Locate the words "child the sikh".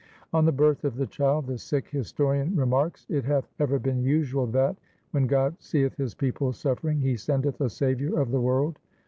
1.05-1.87